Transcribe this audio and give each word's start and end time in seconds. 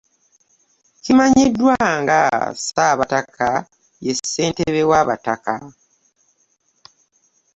Kimanyiddwa 1.03 1.75
nga 2.01 2.19
ssabataka 2.55 3.49
ye 4.05 4.13
ssentebe 4.17 4.81
wa 4.91 5.01
bataka. 5.07 5.55